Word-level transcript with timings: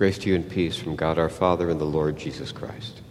Grace 0.00 0.16
to 0.16 0.30
you 0.30 0.34
and 0.34 0.48
peace 0.48 0.76
from 0.76 0.96
God 0.96 1.18
our 1.18 1.28
Father 1.28 1.68
and 1.68 1.78
the 1.78 1.84
Lord 1.84 2.16
Jesus 2.16 2.52
Christ. 2.52 3.02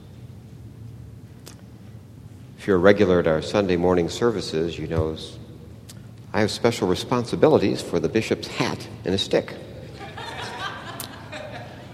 If 2.58 2.66
you're 2.66 2.78
a 2.78 2.80
regular 2.80 3.20
at 3.20 3.28
our 3.28 3.44
Sunday 3.44 3.78
morning 3.78 4.10
services, 4.10 4.80
you 4.80 4.88
know 4.88 5.16
I 6.34 6.40
have 6.40 6.50
special 6.50 6.88
responsibilities 6.88 7.80
for 7.80 8.00
the 8.00 8.10
bishop's 8.10 8.48
hat 8.48 8.88
and 9.06 9.14
a 9.14 9.20
stick. 9.20 9.54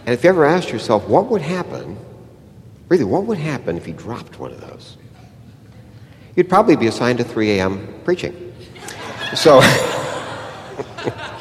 and 0.05 0.13
if 0.13 0.23
you 0.23 0.29
ever 0.29 0.45
asked 0.45 0.69
yourself, 0.69 1.05
what 1.09 1.25
would 1.25 1.41
happen, 1.41 1.97
really, 2.87 3.03
what 3.03 3.25
would 3.25 3.37
happen 3.37 3.75
if 3.75 3.85
he 3.85 3.91
dropped 3.91 4.39
one 4.39 4.51
of 4.51 4.61
those? 4.61 4.95
You'd 6.37 6.47
probably 6.47 6.77
be 6.77 6.87
assigned 6.87 7.17
to 7.17 7.25
3 7.25 7.59
a.m. 7.59 7.99
preaching. 8.05 8.53
So. 9.35 9.59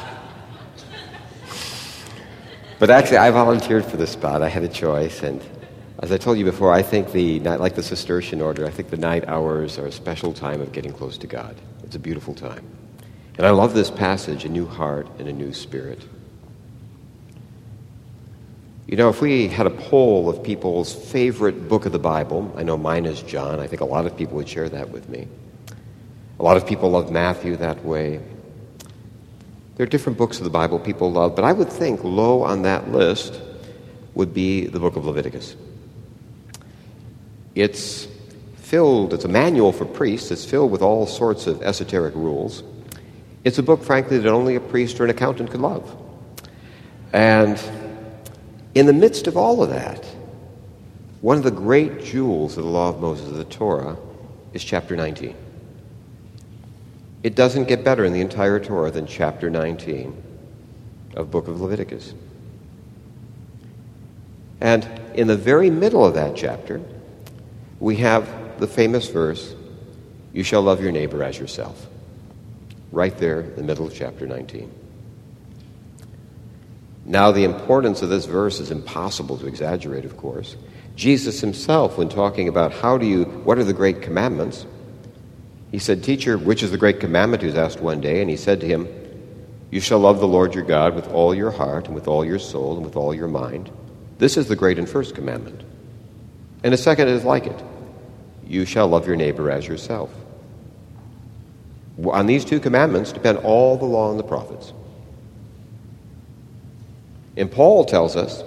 But 2.77 2.89
actually, 2.89 3.17
I 3.17 3.31
volunteered 3.31 3.85
for 3.85 3.95
this 3.95 4.11
spot. 4.11 4.41
I 4.41 4.49
had 4.49 4.63
a 4.63 4.67
choice. 4.67 5.23
And 5.23 5.41
as 5.99 6.11
I 6.11 6.17
told 6.17 6.37
you 6.37 6.43
before, 6.43 6.73
I 6.73 6.81
think 6.81 7.13
the, 7.13 7.39
not 7.39 7.61
like 7.61 7.75
the 7.75 7.83
Cistercian 7.83 8.41
order, 8.41 8.65
I 8.65 8.69
think 8.69 8.89
the 8.89 8.97
night 8.97 9.27
hours 9.27 9.77
are 9.77 9.85
a 9.85 9.91
special 9.91 10.33
time 10.33 10.59
of 10.59 10.73
getting 10.73 10.91
close 10.91 11.17
to 11.19 11.27
God. 11.27 11.55
It's 11.83 11.95
a 11.95 11.99
beautiful 11.99 12.33
time. 12.33 12.65
And 13.37 13.47
I 13.47 13.51
love 13.51 13.73
this 13.73 13.89
passage 13.89 14.45
a 14.45 14.49
new 14.49 14.65
heart 14.65 15.07
and 15.19 15.27
a 15.27 15.33
new 15.33 15.53
spirit. 15.53 16.01
You 18.87 18.97
know, 18.97 19.09
if 19.09 19.21
we 19.21 19.47
had 19.47 19.65
a 19.65 19.71
poll 19.71 20.29
of 20.29 20.43
people's 20.43 20.93
favorite 20.93 21.67
book 21.67 21.85
of 21.85 21.91
the 21.91 21.99
Bible, 21.99 22.53
I 22.55 22.63
know 22.63 22.77
mine 22.77 23.05
is 23.05 23.21
John. 23.21 23.59
I 23.59 23.67
think 23.67 23.81
a 23.81 23.85
lot 23.85 24.05
of 24.05 24.15
people 24.15 24.35
would 24.35 24.47
share 24.47 24.69
that 24.69 24.89
with 24.89 25.09
me. 25.09 25.27
A 26.39 26.43
lot 26.43 26.57
of 26.57 26.67
people 26.67 26.91
love 26.91 27.09
Matthew 27.09 27.55
that 27.55 27.83
way. 27.83 28.21
There 29.75 29.83
are 29.83 29.89
different 29.89 30.17
books 30.17 30.37
of 30.37 30.45
the 30.45 30.49
Bible 30.49 30.79
people 30.79 31.11
love, 31.11 31.35
but 31.35 31.43
I 31.43 31.51
would 31.51 31.69
think 31.69 32.03
low 32.03 32.43
on 32.43 32.61
that 32.61 32.91
list 32.91 33.41
would 34.13 34.33
be 34.33 34.67
the 34.67 34.79
book 34.79 34.95
of 34.95 35.05
Leviticus. 35.05 35.55
It's 37.55 38.07
filled, 38.55 39.13
it's 39.13 39.25
a 39.25 39.29
manual 39.29 39.73
for 39.73 39.85
priests, 39.85 40.31
it's 40.31 40.45
filled 40.45 40.71
with 40.71 40.81
all 40.81 41.05
sorts 41.05 41.45
of 41.45 41.61
esoteric 41.61 42.15
rules. 42.15 42.63
It's 43.43 43.57
a 43.57 43.63
book, 43.63 43.83
frankly, 43.83 44.17
that 44.17 44.29
only 44.29 44.55
a 44.55 44.59
priest 44.61 44.99
or 44.99 45.03
an 45.03 45.09
accountant 45.09 45.51
could 45.51 45.61
love. 45.61 45.95
And 47.11 47.61
in 48.73 48.85
the 48.85 48.93
midst 48.93 49.27
of 49.27 49.37
all 49.37 49.61
of 49.61 49.69
that, 49.69 50.03
one 51.21 51.37
of 51.37 51.43
the 51.43 51.51
great 51.51 52.03
jewels 52.03 52.57
of 52.57 52.63
the 52.63 52.69
law 52.69 52.89
of 52.89 52.99
Moses, 52.99 53.27
of 53.27 53.35
the 53.35 53.45
Torah, 53.45 53.97
is 54.53 54.63
chapter 54.63 54.95
19. 54.95 55.35
It 57.25 57.33
doesn't 57.33 57.63
get 57.63 57.83
better 57.83 58.05
in 58.05 58.13
the 58.13 58.21
entire 58.21 58.59
Torah 58.59 58.91
than 58.91 59.07
chapter 59.07 59.49
19 59.49 60.23
of 61.15 61.31
book 61.31 61.47
of 61.47 61.59
Leviticus. 61.59 62.13
And 64.61 64.87
in 65.15 65.25
the 65.25 65.35
very 65.35 65.71
middle 65.71 66.05
of 66.05 66.13
that 66.13 66.35
chapter, 66.35 66.79
we 67.79 67.95
have 67.95 68.59
the 68.59 68.67
famous 68.67 69.09
verse, 69.09 69.55
You 70.33 70.43
shall 70.43 70.61
love 70.61 70.83
your 70.83 70.91
neighbor 70.91 71.23
as 71.23 71.39
yourself. 71.39 71.87
Right 72.91 73.17
there 73.17 73.41
in 73.41 73.55
the 73.55 73.63
middle 73.63 73.87
of 73.87 73.95
chapter 73.95 74.27
19. 74.27 74.71
Now, 77.05 77.31
the 77.31 77.43
importance 77.43 78.03
of 78.03 78.09
this 78.09 78.25
verse 78.25 78.59
is 78.59 78.69
impossible 78.69 79.39
to 79.39 79.47
exaggerate, 79.47 80.05
of 80.05 80.15
course. 80.15 80.55
Jesus 80.95 81.41
himself, 81.41 81.97
when 81.97 82.07
talking 82.07 82.47
about 82.47 82.71
how 82.71 82.99
do 82.99 83.07
you, 83.07 83.23
what 83.23 83.57
are 83.57 83.63
the 83.63 83.73
great 83.73 84.03
commandments, 84.03 84.67
he 85.71 85.79
said, 85.79 86.03
Teacher, 86.03 86.37
which 86.37 86.63
is 86.63 86.71
the 86.71 86.77
great 86.77 86.99
commandment? 86.99 87.41
He 87.41 87.47
was 87.47 87.57
asked 87.57 87.79
one 87.79 88.01
day, 88.01 88.21
and 88.21 88.29
he 88.29 88.37
said 88.37 88.61
to 88.61 88.67
him, 88.67 88.87
You 89.71 89.79
shall 89.79 89.99
love 89.99 90.19
the 90.19 90.27
Lord 90.27 90.53
your 90.53 90.63
God 90.63 90.95
with 90.95 91.07
all 91.11 91.33
your 91.33 91.51
heart, 91.51 91.87
and 91.87 91.95
with 91.95 92.07
all 92.07 92.23
your 92.23 92.39
soul, 92.39 92.75
and 92.75 92.85
with 92.85 92.95
all 92.95 93.13
your 93.13 93.27
mind. 93.27 93.69
This 94.17 94.37
is 94.37 94.47
the 94.47 94.55
great 94.55 94.79
and 94.79 94.87
first 94.87 95.15
commandment. 95.15 95.63
And 96.63 96.73
the 96.73 96.77
second 96.77 97.09
is 97.09 97.23
like 97.23 97.45
it 97.45 97.63
You 98.47 98.65
shall 98.65 98.87
love 98.87 99.07
your 99.07 99.15
neighbor 99.15 99.51
as 99.51 99.67
yourself. 99.67 100.11
On 102.03 102.25
these 102.25 102.45
two 102.45 102.59
commandments 102.59 103.11
depend 103.11 103.39
all 103.39 103.77
the 103.77 103.85
law 103.85 104.11
and 104.11 104.19
the 104.19 104.23
prophets. 104.23 104.73
And 107.37 107.51
Paul 107.51 107.85
tells 107.85 108.15
us 108.15 108.43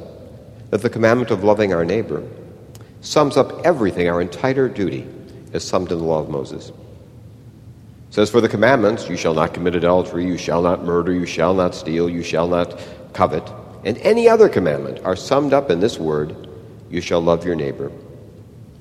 that 0.71 0.83
the 0.83 0.91
commandment 0.91 1.31
of 1.31 1.45
loving 1.45 1.73
our 1.73 1.85
neighbor 1.85 2.27
sums 3.01 3.37
up 3.37 3.65
everything, 3.65 4.09
our 4.09 4.21
entire 4.21 4.69
duty, 4.69 5.07
as 5.53 5.65
summed 5.65 5.93
in 5.93 5.99
the 5.99 6.05
law 6.05 6.21
of 6.21 6.29
Moses 6.29 6.73
says, 8.11 8.31
For 8.31 8.41
the 8.41 8.49
commandments, 8.49 9.09
you 9.09 9.17
shall 9.17 9.35
not 9.35 9.55
commit 9.55 9.75
adultery, 9.75 10.27
you 10.27 10.39
shall 10.39 10.63
not 10.63 10.85
murder, 10.85 11.13
you 11.13 11.27
shall 11.27 11.55
not 11.55 11.75
steal, 11.75 12.09
you 12.09 12.23
shall 12.23 12.49
not 12.49 12.81
covet, 13.13 13.49
and 13.85 13.99
any 13.99 14.29
other 14.29 14.49
commandment 14.49 15.05
are 15.05 15.17
summed 15.17 15.53
up 15.53 15.71
in 15.71 15.81
this 15.81 15.99
word, 15.99 16.49
you 16.91 17.01
shall 17.01 17.21
love 17.21 17.45
your 17.45 17.55
neighbor 17.55 17.93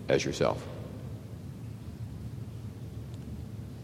as 0.09 0.23
yourself. 0.23 0.65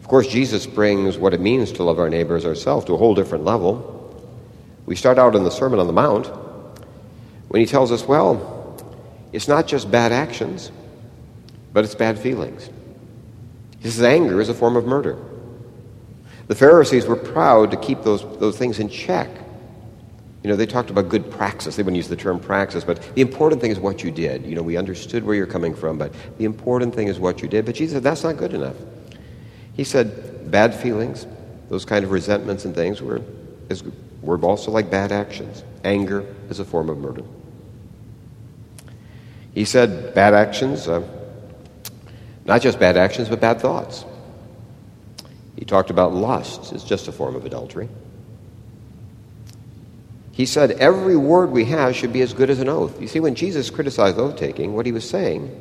Of 0.00 0.08
course, 0.08 0.26
Jesus 0.26 0.66
brings 0.66 1.16
what 1.16 1.32
it 1.32 1.40
means 1.40 1.72
to 1.72 1.82
love 1.82 1.98
our 1.98 2.10
neighbor 2.10 2.36
as 2.36 2.44
ourselves 2.44 2.84
to 2.86 2.94
a 2.94 2.96
whole 2.96 3.14
different 3.14 3.44
level. 3.44 3.90
We 4.86 4.96
start 4.96 5.18
out 5.18 5.34
in 5.34 5.44
the 5.44 5.50
Sermon 5.50 5.78
on 5.78 5.86
the 5.86 5.92
Mount 5.92 6.26
when 7.48 7.60
he 7.60 7.66
tells 7.66 7.90
us, 7.90 8.04
well, 8.06 8.76
it's 9.32 9.48
not 9.48 9.66
just 9.66 9.90
bad 9.90 10.12
actions, 10.12 10.70
but 11.72 11.84
it's 11.84 11.94
bad 11.94 12.18
feelings. 12.18 12.68
Says 13.82 14.02
anger 14.02 14.40
is 14.40 14.48
a 14.48 14.54
form 14.54 14.76
of 14.76 14.86
murder. 14.86 15.18
The 16.46 16.54
Pharisees 16.54 17.06
were 17.06 17.16
proud 17.16 17.70
to 17.70 17.76
keep 17.76 18.02
those, 18.02 18.22
those 18.38 18.58
things 18.58 18.78
in 18.78 18.88
check. 18.88 19.30
You 20.42 20.50
know, 20.50 20.56
they 20.56 20.66
talked 20.66 20.90
about 20.90 21.08
good 21.08 21.30
praxis. 21.30 21.76
They 21.76 21.82
wouldn't 21.82 21.96
use 21.96 22.08
the 22.08 22.16
term 22.16 22.38
praxis, 22.38 22.84
but 22.84 23.00
the 23.14 23.22
important 23.22 23.62
thing 23.62 23.70
is 23.70 23.80
what 23.80 24.04
you 24.04 24.10
did. 24.10 24.44
You 24.44 24.54
know, 24.54 24.62
we 24.62 24.76
understood 24.76 25.24
where 25.24 25.34
you're 25.34 25.46
coming 25.46 25.74
from, 25.74 25.96
but 25.96 26.12
the 26.36 26.44
important 26.44 26.94
thing 26.94 27.08
is 27.08 27.18
what 27.18 27.40
you 27.40 27.48
did. 27.48 27.64
But 27.64 27.76
Jesus 27.76 27.94
said, 27.94 28.02
that's 28.02 28.24
not 28.24 28.36
good 28.36 28.52
enough. 28.52 28.76
He 29.72 29.84
said, 29.84 30.50
bad 30.50 30.74
feelings, 30.74 31.26
those 31.70 31.86
kind 31.86 32.04
of 32.04 32.10
resentments 32.10 32.66
and 32.66 32.74
things 32.74 33.00
were, 33.00 33.22
were 34.20 34.38
also 34.40 34.70
like 34.70 34.90
bad 34.90 35.12
actions. 35.12 35.64
Anger 35.82 36.26
is 36.50 36.60
a 36.60 36.64
form 36.64 36.90
of 36.90 36.98
murder. 36.98 37.24
He 39.54 39.64
said, 39.64 40.14
bad 40.14 40.34
actions, 40.34 40.88
uh, 40.88 41.08
not 42.44 42.60
just 42.60 42.78
bad 42.78 42.98
actions, 42.98 43.30
but 43.30 43.40
bad 43.40 43.60
thoughts. 43.60 44.04
He 45.64 45.66
talked 45.66 45.88
about 45.88 46.12
lust 46.12 46.74
as 46.74 46.84
just 46.84 47.08
a 47.08 47.12
form 47.12 47.34
of 47.34 47.46
adultery. 47.46 47.88
He 50.30 50.44
said 50.44 50.72
every 50.72 51.16
word 51.16 51.52
we 51.52 51.64
have 51.64 51.96
should 51.96 52.12
be 52.12 52.20
as 52.20 52.34
good 52.34 52.50
as 52.50 52.60
an 52.60 52.68
oath. 52.68 53.00
You 53.00 53.08
see, 53.08 53.18
when 53.18 53.34
Jesus 53.34 53.70
criticized 53.70 54.18
oath 54.18 54.36
taking, 54.36 54.74
what 54.74 54.84
he 54.84 54.92
was 54.92 55.08
saying 55.08 55.58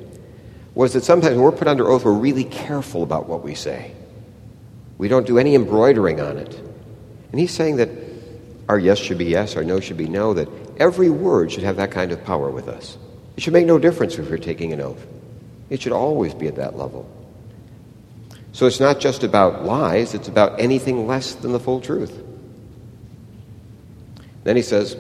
was 0.76 0.92
that 0.92 1.06
sometimes 1.06 1.36
when 1.36 1.44
we're 1.46 1.54
put 1.54 1.70
under 1.70 1.88
oath, 1.88 2.04
we're 2.04 2.12
really 2.12 2.44
careful 2.44 3.02
about 3.02 3.30
what 3.30 3.46
we 3.46 3.56
say. 3.56 3.94
We 4.98 5.08
don't 5.08 5.26
do 5.26 5.40
any 5.40 5.56
embroidering 5.56 6.20
on 6.20 6.38
it. 6.38 6.54
And 7.32 7.40
he's 7.40 7.52
saying 7.52 7.78
that 7.78 7.88
our 8.68 8.78
yes 8.78 8.98
should 8.98 9.18
be 9.18 9.28
yes, 9.28 9.56
our 9.56 9.64
no 9.64 9.80
should 9.80 9.96
be 9.96 10.10
no, 10.10 10.34
that 10.34 10.50
every 10.82 11.12
word 11.12 11.50
should 11.50 11.64
have 11.64 11.78
that 11.78 11.92
kind 11.92 12.12
of 12.12 12.26
power 12.26 12.50
with 12.50 12.68
us. 12.68 12.98
It 13.38 13.44
should 13.44 13.54
make 13.54 13.68
no 13.68 13.80
difference 13.80 14.18
if 14.18 14.30
we're 14.30 14.38
taking 14.38 14.74
an 14.74 14.82
oath. 14.82 15.08
It 15.70 15.82
should 15.82 15.94
always 15.94 16.34
be 16.34 16.48
at 16.48 16.58
that 16.58 16.76
level. 16.76 17.10
So 18.54 18.68
it's 18.68 18.80
not 18.80 19.00
just 19.00 19.24
about 19.24 19.66
lies, 19.66 20.14
it's 20.14 20.28
about 20.28 20.60
anything 20.60 21.08
less 21.08 21.34
than 21.34 21.52
the 21.52 21.60
full 21.60 21.82
truth. 21.82 22.24
Then 24.44 24.56
he 24.56 24.62
says, 24.62 24.96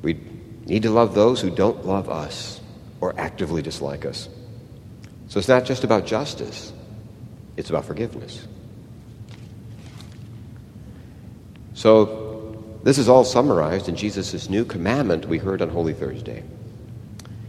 we 0.00 0.20
need 0.64 0.84
to 0.84 0.90
love 0.90 1.14
those 1.14 1.40
who 1.40 1.50
don't 1.50 1.84
love 1.84 2.08
us 2.08 2.60
or 3.00 3.18
actively 3.18 3.62
dislike 3.62 4.06
us. 4.06 4.28
So 5.26 5.38
it's 5.38 5.48
not 5.48 5.64
just 5.64 5.82
about 5.82 6.06
justice, 6.06 6.72
it's 7.56 7.68
about 7.68 7.84
forgiveness. 7.84 8.46
So 11.74 12.62
this 12.84 12.98
is 12.98 13.08
all 13.08 13.24
summarized 13.24 13.88
in 13.88 13.96
Jesus' 13.96 14.48
new 14.48 14.64
commandment 14.64 15.26
we 15.26 15.38
heard 15.38 15.62
on 15.62 15.68
Holy 15.68 15.94
Thursday. 15.94 16.44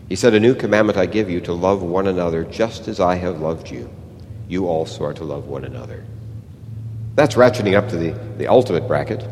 He 0.07 0.15
said, 0.15 0.33
A 0.33 0.39
new 0.39 0.55
commandment 0.55 0.97
I 0.97 1.05
give 1.05 1.29
you 1.29 1.39
to 1.41 1.53
love 1.53 1.83
one 1.83 2.07
another 2.07 2.43
just 2.43 2.87
as 2.87 2.99
I 2.99 3.15
have 3.15 3.41
loved 3.41 3.69
you 3.69 3.89
you 4.49 4.67
also 4.67 5.05
are 5.05 5.13
to 5.13 5.23
love 5.23 5.47
one 5.47 5.63
another. 5.63 6.03
That's 7.15 7.35
ratcheting 7.35 7.77
up 7.77 7.87
to 7.89 7.97
the, 7.97 8.11
the 8.37 8.47
ultimate 8.47 8.87
bracket 8.87 9.25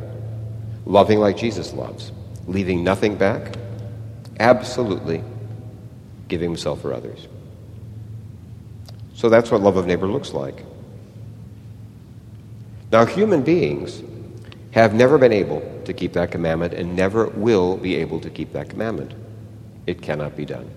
loving 0.86 1.20
like 1.20 1.36
Jesus 1.36 1.74
loves, 1.74 2.14
leaving 2.48 2.84
nothing 2.84 3.18
back, 3.18 3.56
absolutely 4.40 5.22
giving 6.30 6.50
himself 6.50 6.82
for 6.82 6.94
others. 6.94 7.28
So 9.16 9.30
that's 9.30 9.52
what 9.52 9.62
love 9.62 9.76
of 9.76 9.86
neighbor 9.86 10.08
looks 10.08 10.32
like. 10.32 10.64
Now, 12.92 13.06
human 13.06 13.42
beings 13.42 14.02
have 14.72 14.94
never 14.94 15.18
been 15.18 15.34
able 15.34 15.62
to 15.86 15.94
keep 15.94 16.14
that 16.14 16.32
commandment 16.32 16.74
and 16.74 16.96
never 16.96 17.28
will 17.28 17.78
be 17.78 17.96
able 17.96 18.20
to 18.22 18.30
keep 18.30 18.54
that 18.54 18.70
commandment. 18.70 19.14
It 19.88 20.02
cannot 20.02 20.38
be 20.38 20.46
done. 20.46 20.70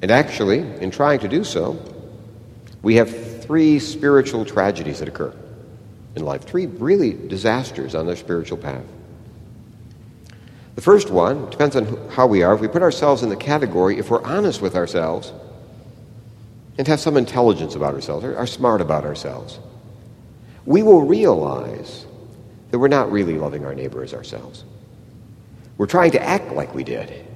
And 0.00 0.10
actually, 0.10 0.60
in 0.80 0.90
trying 0.90 1.20
to 1.20 1.28
do 1.28 1.44
so, 1.44 1.78
we 2.82 2.96
have 2.96 3.42
three 3.42 3.78
spiritual 3.78 4.44
tragedies 4.44 5.00
that 5.00 5.08
occur 5.08 5.34
in 6.14 6.24
life, 6.24 6.42
three 6.42 6.66
really 6.66 7.12
disasters 7.12 7.94
on 7.94 8.06
their 8.06 8.16
spiritual 8.16 8.58
path. 8.58 8.84
The 10.74 10.82
first 10.82 11.10
one 11.10 11.50
depends 11.50 11.74
on 11.74 12.08
how 12.10 12.26
we 12.26 12.42
are. 12.42 12.54
If 12.54 12.60
we 12.60 12.68
put 12.68 12.82
ourselves 12.82 13.22
in 13.22 13.30
the 13.30 13.36
category, 13.36 13.98
if 13.98 14.10
we're 14.10 14.22
honest 14.22 14.62
with 14.62 14.76
ourselves 14.76 15.32
and 16.76 16.86
have 16.86 17.00
some 17.00 17.16
intelligence 17.16 17.74
about 17.74 17.94
ourselves, 17.94 18.24
are 18.24 18.46
smart 18.46 18.80
about 18.80 19.04
ourselves, 19.04 19.58
we 20.64 20.82
will 20.82 21.02
realize 21.02 22.06
that 22.70 22.78
we're 22.78 22.88
not 22.88 23.10
really 23.10 23.38
loving 23.38 23.64
our 23.64 23.74
neighbor 23.74 24.04
as 24.04 24.14
ourselves. 24.14 24.64
We're 25.78 25.86
trying 25.86 26.12
to 26.12 26.22
act 26.22 26.52
like 26.52 26.74
we 26.74 26.84
did. 26.84 27.26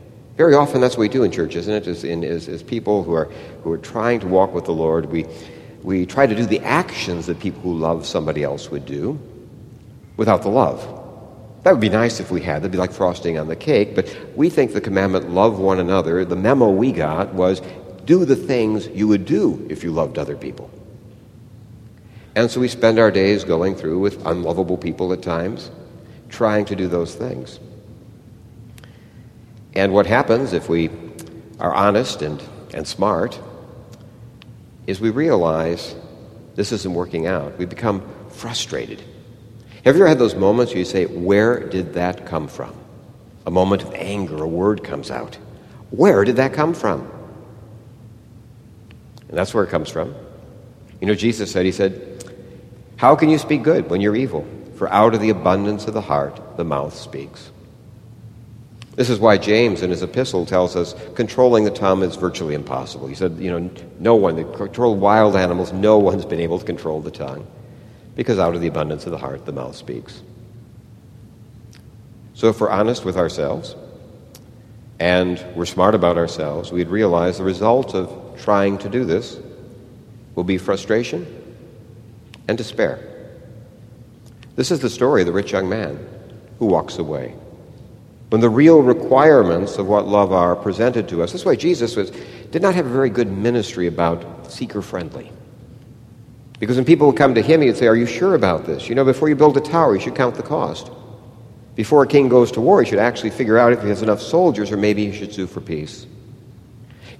Very 0.42 0.54
often 0.54 0.80
that's 0.80 0.96
what 0.96 1.02
we 1.02 1.08
do 1.08 1.22
in 1.22 1.30
church, 1.30 1.54
isn't 1.54 1.72
it? 1.72 1.86
As, 1.86 2.02
in, 2.02 2.24
as, 2.24 2.48
as 2.48 2.64
people 2.64 3.04
who 3.04 3.12
are, 3.12 3.26
who 3.62 3.70
are 3.70 3.78
trying 3.78 4.18
to 4.18 4.26
walk 4.26 4.52
with 4.52 4.64
the 4.64 4.72
Lord, 4.72 5.06
we, 5.06 5.24
we 5.84 6.04
try 6.04 6.26
to 6.26 6.34
do 6.34 6.44
the 6.44 6.58
actions 6.62 7.26
that 7.26 7.38
people 7.38 7.62
who 7.62 7.78
love 7.78 8.04
somebody 8.04 8.42
else 8.42 8.68
would 8.68 8.84
do 8.84 9.20
without 10.16 10.42
the 10.42 10.48
love. 10.48 10.80
That 11.62 11.70
would 11.70 11.80
be 11.80 11.88
nice 11.88 12.18
if 12.18 12.32
we 12.32 12.40
had. 12.40 12.56
That'd 12.56 12.72
be 12.72 12.78
like 12.78 12.90
frosting 12.90 13.38
on 13.38 13.46
the 13.46 13.54
cake. 13.54 13.94
But 13.94 14.16
we 14.34 14.50
think 14.50 14.72
the 14.72 14.80
commandment, 14.80 15.30
love 15.30 15.60
one 15.60 15.78
another, 15.78 16.24
the 16.24 16.34
memo 16.34 16.70
we 16.70 16.90
got 16.90 17.32
was 17.32 17.62
do 18.04 18.24
the 18.24 18.34
things 18.34 18.88
you 18.88 19.06
would 19.06 19.24
do 19.24 19.64
if 19.70 19.84
you 19.84 19.92
loved 19.92 20.18
other 20.18 20.36
people. 20.36 20.68
And 22.34 22.50
so 22.50 22.58
we 22.58 22.66
spend 22.66 22.98
our 22.98 23.12
days 23.12 23.44
going 23.44 23.76
through 23.76 24.00
with 24.00 24.26
unlovable 24.26 24.76
people 24.76 25.12
at 25.12 25.22
times, 25.22 25.70
trying 26.30 26.64
to 26.64 26.74
do 26.74 26.88
those 26.88 27.14
things. 27.14 27.60
And 29.74 29.92
what 29.92 30.06
happens 30.06 30.52
if 30.52 30.68
we 30.68 30.90
are 31.58 31.72
honest 31.72 32.22
and, 32.22 32.42
and 32.74 32.86
smart 32.86 33.38
is 34.86 35.00
we 35.00 35.10
realize 35.10 35.94
this 36.54 36.72
isn't 36.72 36.92
working 36.92 37.26
out. 37.26 37.56
We 37.58 37.64
become 37.64 38.02
frustrated. 38.30 39.00
Have 39.84 39.96
you 39.96 40.02
ever 40.02 40.08
had 40.08 40.18
those 40.18 40.34
moments 40.34 40.72
where 40.72 40.78
you 40.78 40.84
say, 40.84 41.06
Where 41.06 41.60
did 41.60 41.94
that 41.94 42.26
come 42.26 42.48
from? 42.48 42.74
A 43.46 43.50
moment 43.50 43.82
of 43.82 43.92
anger, 43.94 44.42
a 44.42 44.46
word 44.46 44.84
comes 44.84 45.10
out. 45.10 45.36
Where 45.90 46.24
did 46.24 46.36
that 46.36 46.52
come 46.52 46.74
from? 46.74 47.10
And 49.28 49.36
that's 49.36 49.54
where 49.54 49.64
it 49.64 49.70
comes 49.70 49.88
from. 49.88 50.14
You 51.00 51.06
know, 51.06 51.14
Jesus 51.14 51.50
said, 51.50 51.64
He 51.64 51.72
said, 51.72 52.24
How 52.96 53.16
can 53.16 53.28
you 53.28 53.38
speak 53.38 53.62
good 53.62 53.90
when 53.90 54.00
you're 54.00 54.16
evil? 54.16 54.46
For 54.76 54.92
out 54.92 55.14
of 55.14 55.20
the 55.20 55.30
abundance 55.30 55.86
of 55.86 55.94
the 55.94 56.00
heart, 56.00 56.56
the 56.56 56.64
mouth 56.64 56.94
speaks. 56.94 57.50
This 58.94 59.08
is 59.08 59.18
why 59.18 59.38
James 59.38 59.82
in 59.82 59.90
his 59.90 60.02
epistle 60.02 60.44
tells 60.44 60.76
us 60.76 60.94
controlling 61.14 61.64
the 61.64 61.70
tongue 61.70 62.02
is 62.02 62.16
virtually 62.16 62.54
impossible. 62.54 63.06
He 63.06 63.14
said, 63.14 63.38
you 63.38 63.50
know, 63.50 63.70
no 63.98 64.14
one, 64.14 64.36
that 64.36 64.54
control 64.54 64.94
wild 64.94 65.34
animals, 65.34 65.72
no 65.72 65.98
one's 65.98 66.26
been 66.26 66.40
able 66.40 66.58
to 66.58 66.64
control 66.64 67.00
the 67.00 67.10
tongue 67.10 67.46
because 68.16 68.38
out 68.38 68.54
of 68.54 68.60
the 68.60 68.66
abundance 68.66 69.06
of 69.06 69.12
the 69.12 69.18
heart, 69.18 69.46
the 69.46 69.52
mouth 69.52 69.74
speaks. 69.74 70.22
So 72.34 72.48
if 72.48 72.60
we're 72.60 72.68
honest 72.68 73.04
with 73.04 73.16
ourselves 73.16 73.74
and 75.00 75.42
we're 75.54 75.64
smart 75.64 75.94
about 75.94 76.18
ourselves, 76.18 76.70
we'd 76.70 76.88
realize 76.88 77.38
the 77.38 77.44
result 77.44 77.94
of 77.94 78.38
trying 78.42 78.76
to 78.78 78.90
do 78.90 79.04
this 79.04 79.38
will 80.34 80.44
be 80.44 80.58
frustration 80.58 81.26
and 82.46 82.58
despair. 82.58 83.08
This 84.54 84.70
is 84.70 84.80
the 84.80 84.90
story 84.90 85.22
of 85.22 85.26
the 85.26 85.32
rich 85.32 85.52
young 85.52 85.70
man 85.70 86.06
who 86.58 86.66
walks 86.66 86.98
away 86.98 87.34
when 88.32 88.40
the 88.40 88.48
real 88.48 88.80
requirements 88.80 89.76
of 89.76 89.86
what 89.86 90.08
love 90.08 90.32
are 90.32 90.56
presented 90.56 91.06
to 91.06 91.22
us. 91.22 91.32
That's 91.32 91.44
why 91.44 91.54
Jesus 91.54 91.96
was, 91.96 92.10
did 92.50 92.62
not 92.62 92.74
have 92.74 92.86
a 92.86 92.88
very 92.88 93.10
good 93.10 93.30
ministry 93.30 93.86
about 93.86 94.50
seeker 94.50 94.80
friendly. 94.80 95.30
Because 96.58 96.76
when 96.76 96.86
people 96.86 97.08
would 97.08 97.18
come 97.18 97.34
to 97.34 97.42
him, 97.42 97.60
he'd 97.60 97.76
say, 97.76 97.88
Are 97.88 97.94
you 97.94 98.06
sure 98.06 98.34
about 98.34 98.64
this? 98.64 98.88
You 98.88 98.94
know, 98.94 99.04
before 99.04 99.28
you 99.28 99.36
build 99.36 99.58
a 99.58 99.60
tower, 99.60 99.94
you 99.94 100.00
should 100.00 100.14
count 100.14 100.36
the 100.36 100.42
cost. 100.42 100.90
Before 101.74 102.04
a 102.04 102.06
king 102.06 102.30
goes 102.30 102.50
to 102.52 102.62
war, 102.62 102.82
he 102.82 102.88
should 102.88 103.00
actually 103.00 103.28
figure 103.28 103.58
out 103.58 103.74
if 103.74 103.82
he 103.82 103.90
has 103.90 104.00
enough 104.00 104.22
soldiers, 104.22 104.72
or 104.72 104.78
maybe 104.78 105.10
he 105.10 105.12
should 105.14 105.34
sue 105.34 105.46
for 105.46 105.60
peace. 105.60 106.06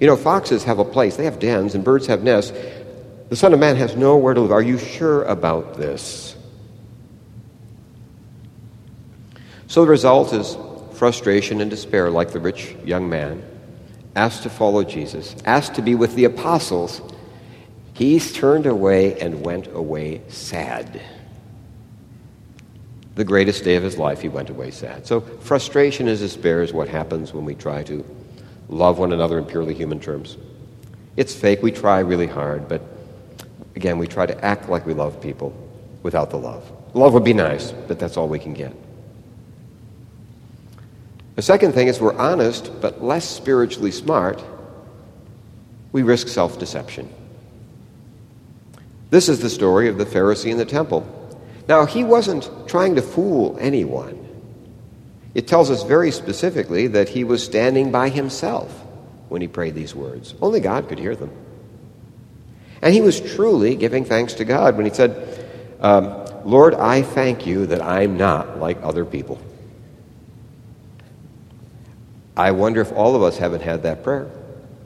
You 0.00 0.06
know, 0.06 0.17
foxes 0.17 0.64
have 0.64 0.79
a 0.79 0.85
place, 0.85 1.17
they 1.17 1.26
have 1.26 1.38
dens, 1.38 1.75
and 1.75 1.85
birds 1.85 2.06
have 2.06 2.23
nests. 2.23 2.56
The 3.29 3.37
Son 3.37 3.53
of 3.53 3.61
Man 3.61 3.76
has 3.76 3.94
nowhere 3.97 4.32
to 4.32 4.41
live. 4.41 4.50
Are 4.50 4.62
you 4.62 4.79
sure 4.79 5.25
about 5.25 5.76
this? 5.76 6.35
So 9.67 9.85
the 9.85 9.91
result 9.91 10.32
is 10.32 10.56
frustration 11.02 11.60
and 11.60 11.69
despair, 11.69 12.10
like 12.10 12.31
the 12.31 12.38
rich 12.38 12.76
young 12.84 13.10
man, 13.10 13.43
asked 14.14 14.44
to 14.44 14.49
follow 14.49 14.84
Jesus, 14.84 15.34
asked 15.44 15.75
to 15.75 15.82
be 15.82 15.96
with 15.96 16.14
the 16.14 16.26
apostles, 16.26 17.02
he 17.93 18.20
turned 18.20 18.66
away 18.66 19.19
and 19.19 19.44
went 19.44 19.66
away 19.75 20.22
sad. 20.28 21.02
The 23.16 23.25
greatest 23.25 23.64
day 23.64 23.75
of 23.75 23.82
his 23.82 23.99
life, 23.99 24.20
he 24.20 24.28
went 24.28 24.49
away 24.49 24.70
sad. 24.70 25.04
So, 25.04 25.22
frustration 25.22 26.06
and 26.06 26.16
despair 26.16 26.62
is 26.62 26.72
what 26.72 26.87
happens 26.87 27.34
when 27.34 27.44
we 27.44 27.56
try 27.56 27.82
to 27.82 28.04
love 28.69 29.00
one 29.00 29.12
another 29.12 29.38
in 29.38 29.44
purely 29.44 29.75
human 29.75 29.99
terms. 29.99 30.38
It's 31.16 31.34
fake. 31.34 31.64
We 31.64 31.72
try 31.72 31.99
really 31.99 32.28
hard, 32.28 32.69
but 32.69 32.81
again, 33.75 33.99
we 33.99 34.06
try 34.06 34.26
to 34.26 34.44
act 34.44 34.69
like 34.69 34.87
we 34.87 34.94
love 34.94 35.20
people 35.20 35.52
without 36.04 36.31
the 36.31 36.38
love. 36.38 36.70
Love 36.94 37.12
would 37.12 37.25
be 37.25 37.34
nice, 37.34 37.72
but 37.72 37.99
that's 37.99 38.16
all 38.16 38.28
we 38.28 38.38
can 38.38 38.54
get. 38.54 38.72
The 41.34 41.43
second 41.43 41.73
thing 41.73 41.88
is 41.88 42.00
we're 42.00 42.17
honest, 42.17 42.81
but 42.81 43.02
less 43.02 43.29
spiritually 43.29 43.90
smart. 43.90 44.43
We 45.93 46.02
risk 46.02 46.29
self 46.29 46.58
deception. 46.58 47.12
This 49.11 49.29
is 49.29 49.40
the 49.40 49.50
story 49.50 49.88
of 49.88 49.99
the 49.99 50.06
Pharisee 50.06 50.50
in 50.50 50.58
the 50.58 50.64
temple. 50.64 51.06
Now, 51.69 51.87
he 51.87 52.02
wasn't 52.02 52.50
trying 52.67 52.96
to 52.96 53.02
fool 53.02 53.56
anyone. 53.61 54.19
It 55.34 55.46
tells 55.46 55.70
us 55.70 55.82
very 55.82 56.11
specifically 56.11 56.88
that 56.88 57.08
he 57.08 57.25
was 57.25 57.43
standing 57.43 57.90
by 57.90 58.08
himself 58.08 58.70
when 59.28 59.40
he 59.40 59.49
prayed 59.49 59.75
these 59.75 59.94
words. 59.94 60.35
Only 60.43 60.61
God 60.61 60.88
could 60.88 60.99
hear 60.99 61.17
them. 61.17 61.31
And 62.82 62.93
he 62.93 63.00
was 63.00 63.20
truly 63.20 63.76
giving 63.76 64.05
thanks 64.05 64.35
to 64.35 64.44
God 64.44 64.76
when 64.76 64.87
he 64.87 64.93
said, 64.93 65.46
um, 65.81 66.26
Lord, 66.44 66.75
I 66.75 67.02
thank 67.02 67.46
you 67.46 67.67
that 67.67 67.81
I'm 67.81 68.17
not 68.17 68.58
like 68.58 68.78
other 68.82 69.05
people. 69.05 69.38
I 72.37 72.50
wonder 72.50 72.81
if 72.81 72.93
all 72.93 73.14
of 73.14 73.23
us 73.23 73.37
haven't 73.37 73.62
had 73.62 73.82
that 73.82 74.02
prayer 74.02 74.31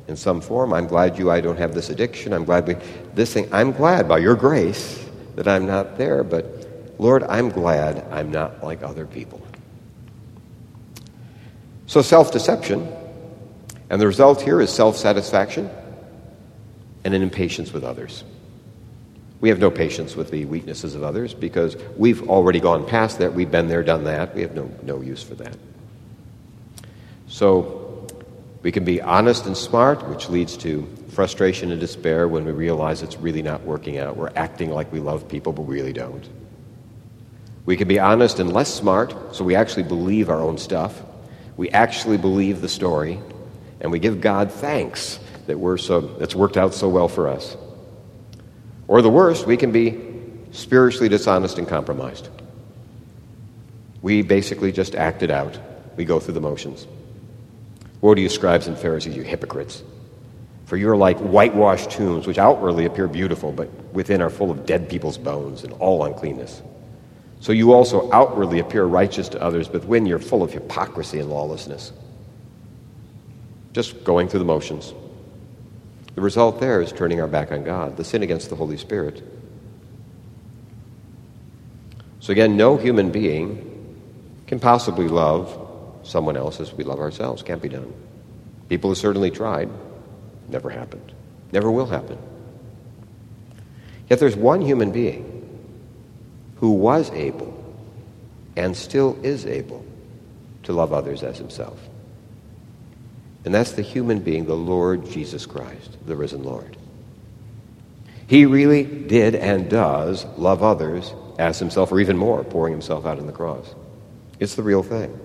in 0.09 0.17
some 0.17 0.41
form. 0.41 0.73
I'm 0.73 0.87
glad 0.87 1.19
you, 1.19 1.31
I 1.31 1.41
don't 1.41 1.59
have 1.59 1.75
this 1.75 1.91
addiction. 1.91 2.33
I'm 2.33 2.45
glad 2.45 2.67
we, 2.67 2.75
this 3.15 3.33
thing, 3.33 3.49
I'm 3.53 3.73
glad 3.73 4.09
by 4.09 4.19
your 4.19 4.35
grace 4.35 5.05
that 5.37 5.47
I'm 5.47 5.67
not 5.67 5.99
there, 5.99 6.25
but 6.25 6.45
Lord, 6.99 7.23
I'm 7.25 7.51
glad 7.51 8.05
I'm 8.11 8.31
not 8.31 8.63
like 8.65 8.83
other 8.83 9.07
people. 9.07 9.41
So 11.87 12.03
self 12.03 12.33
deception, 12.33 12.93
and 13.91 14.01
the 14.01 14.07
result 14.07 14.43
here 14.43 14.61
is 14.61 14.71
self 14.73 14.97
satisfaction 14.97 15.71
and 17.05 17.15
an 17.15 17.23
impatience 17.23 17.73
with 17.73 17.85
others. 17.85 18.25
We 19.41 19.51
have 19.51 19.61
no 19.61 19.71
patience 19.71 20.17
with 20.17 20.31
the 20.31 20.47
weaknesses 20.47 20.95
of 20.95 21.05
others 21.05 21.35
because 21.35 21.77
we've 21.97 22.29
already 22.29 22.59
gone 22.59 22.87
past 22.87 23.19
that. 23.19 23.35
We've 23.35 23.51
been 23.51 23.69
there, 23.69 23.83
done 23.83 24.05
that. 24.05 24.35
We 24.35 24.43
have 24.43 24.55
no, 24.55 24.71
no 24.83 25.03
use 25.03 25.23
for 25.23 25.35
that. 25.37 25.57
So 27.29 28.07
we 28.63 28.73
can 28.73 28.85
be 28.85 29.01
honest 29.01 29.47
and 29.47 29.57
smart, 29.57 30.07
which 30.09 30.29
leads 30.29 30.57
to 30.59 30.87
frustration 31.11 31.71
and 31.71 31.81
despair 31.81 32.29
when 32.29 32.45
we 32.45 32.53
realize 32.53 33.03
it's 33.03 33.17
really 33.17 33.43
not 33.43 33.63
working 33.63 33.99
out. 33.99 34.17
We're 34.17 34.33
acting 34.37 34.71
like 34.71 34.93
we 34.93 35.01
love 35.01 35.29
people, 35.29 35.53
but 35.53 35.63
we 35.63 35.77
really 35.77 35.93
don't. 35.93 36.29
We 37.65 37.77
can 37.77 37.89
be 37.89 37.99
honest 37.99 38.39
and 38.39 38.53
less 38.53 38.73
smart, 38.73 39.35
so 39.35 39.45
we 39.45 39.57
actually 39.57 39.85
believe 39.85 40.29
our 40.29 40.41
own 40.41 40.59
stuff. 40.59 41.03
We 41.57 41.71
actually 41.71 42.19
believe 42.19 42.61
the 42.61 42.69
story, 42.69 43.19
and 43.81 43.91
we 43.91 43.99
give 43.99 44.21
God 44.21 44.53
thanks 44.53 45.19
that 45.47 45.59
we're 45.59 45.79
so 45.79 46.01
that's 46.01 46.35
worked 46.35 46.57
out 46.57 46.75
so 46.75 46.89
well 46.89 47.09
for 47.09 47.29
us. 47.29 47.57
Or 48.89 49.03
the 49.03 49.11
worst, 49.11 49.47
we 49.47 49.57
can 49.57 49.73
be 49.73 50.01
spiritually 50.53 51.09
dishonest 51.09 51.59
and 51.59 51.67
compromised. 51.67 52.29
We 54.03 54.23
basically 54.23 54.71
just 54.71 54.95
act 54.95 55.23
it 55.23 55.31
out. 55.31 55.59
We 55.97 56.05
go 56.05 56.21
through 56.21 56.35
the 56.35 56.41
motions. 56.41 56.87
Woe 58.07 58.15
to 58.15 58.21
you, 58.21 58.29
scribes 58.29 58.69
and 58.69 58.79
Pharisees, 58.79 59.17
you 59.17 59.25
hypocrites! 59.25 59.83
For 60.67 60.77
you 60.77 60.89
are 60.91 60.97
like 60.97 61.19
whitewashed 61.19 61.91
tombs, 61.91 62.25
which 62.25 62.39
outwardly 62.39 62.85
appear 62.85 63.09
beautiful, 63.09 63.51
but 63.51 63.69
within 63.93 64.23
are 64.23 64.31
full 64.31 64.53
of 64.53 64.65
dead 64.65 64.89
people's 64.89 65.19
bones 65.19 65.65
and 65.65 65.73
all 65.81 66.05
uncleanness. 66.05 66.63
So 67.41 67.51
you 67.51 67.73
also 67.73 68.09
outwardly 68.13 68.61
appear 68.61 68.85
righteous 68.85 69.29
to 69.31 69.43
others, 69.43 69.67
but 69.67 69.87
when 69.87 70.07
you're 70.07 70.21
full 70.21 70.45
of 70.45 70.53
hypocrisy 70.53 71.19
and 71.19 71.29
lawlessness. 71.29 71.93
Just 73.73 74.05
going 74.05 74.29
through 74.29 74.39
the 74.39 74.45
motions. 74.45 74.95
The 76.15 76.21
result 76.21 76.61
there 76.61 76.81
is 76.81 76.93
turning 76.93 77.21
our 77.21 77.27
back 77.27 77.51
on 77.51 77.65
God, 77.65 77.97
the 77.97 78.05
sin 78.05 78.23
against 78.23 78.51
the 78.51 78.57
Holy 78.57 78.77
Spirit. 78.77 79.21
So 82.21 82.31
again, 82.31 82.57
no 82.57 82.77
human 82.77 83.11
being 83.11 83.99
can 84.47 84.61
possibly 84.61 85.09
love 85.09 85.66
someone 86.07 86.37
else 86.37 86.61
as 86.61 86.73
we 86.73 86.85
love 86.85 86.99
ourselves. 86.99 87.43
Can't 87.43 87.63
be 87.63 87.69
done. 87.69 87.93
People 88.69 88.91
have 88.91 88.99
certainly 88.99 89.31
tried. 89.31 89.69
Never 90.49 90.71
happened. 90.71 91.13
Never 91.53 91.71
will 91.71 91.87
happen. 91.87 92.19
Yet 94.09 94.21
there's 94.21 94.37
one 94.37 94.61
human 94.61 94.93
being 94.93 95.33
who 96.57 96.73
was 96.73 97.11
able 97.11 97.53
and 98.57 98.77
still 98.77 99.19
is 99.23 99.47
able 99.47 99.85
to 100.63 100.73
love 100.73 100.93
others 100.93 101.23
as 101.23 101.39
himself. 101.39 101.79
And 103.45 103.55
that's 103.55 103.73
the 103.73 103.83
human 103.83 104.21
being, 104.21 104.47
the 104.47 104.57
Lord 104.57 105.09
Jesus 105.11 105.47
Christ, 105.47 105.97
the 106.07 106.17
risen 106.17 106.43
Lord. 106.43 106.77
He 108.27 108.45
really 108.45 108.85
did 108.85 109.37
and 109.37 109.71
does 109.71 110.25
love 110.37 110.63
others 110.63 111.13
as 111.39 111.59
himself, 111.59 111.93
or 111.93 112.01
even 112.01 112.17
more, 112.17 112.43
pouring 112.43 112.73
himself 112.73 113.07
out 113.07 113.19
on 113.19 113.27
the 113.27 113.33
cross. 113.33 113.73
It's 114.41 114.57
the 114.57 114.65
real 114.65 114.83
thing. 114.83 115.21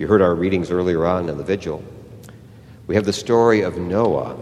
If 0.00 0.04
you 0.04 0.08
heard 0.08 0.22
our 0.22 0.34
readings 0.34 0.70
earlier 0.70 1.04
on 1.04 1.28
in 1.28 1.36
the 1.36 1.44
vigil, 1.44 1.84
we 2.86 2.94
have 2.94 3.04
the 3.04 3.12
story 3.12 3.60
of 3.60 3.76
Noah. 3.76 4.34